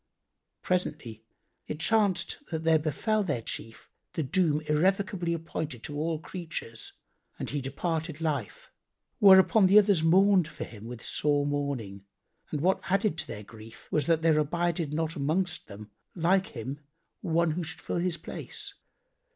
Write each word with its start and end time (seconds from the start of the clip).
Presently 0.63 1.21
it 1.67 1.79
chanced 1.79 2.37
that 2.49 2.63
there 2.63 2.79
befel 2.79 3.21
their 3.21 3.43
chief 3.43 3.87
the 4.13 4.23
doom 4.23 4.61
irrevocably 4.61 5.31
appointed 5.31 5.83
to 5.83 5.95
all 5.95 6.17
creatures 6.17 6.93
and 7.37 7.51
he 7.51 7.61
departed 7.61 8.19
life;[FN#89] 8.19 8.71
whereupon 9.19 9.67
the 9.67 9.77
others 9.77 10.01
mourned 10.01 10.47
for 10.47 10.63
him 10.63 10.85
with 10.85 11.05
sore 11.05 11.45
mourning, 11.45 12.03
and 12.49 12.61
what 12.61 12.81
added 12.85 13.15
to 13.19 13.27
their 13.27 13.43
grief 13.43 13.89
was 13.91 14.07
that 14.07 14.23
there 14.23 14.39
abided 14.39 14.91
not 14.91 15.15
amongst 15.15 15.67
them 15.67 15.91
like 16.15 16.47
him 16.57 16.79
one 17.19 17.51
who 17.51 17.61
should 17.63 17.79
fill 17.79 17.97
his 17.99 18.17
place. 18.17 18.73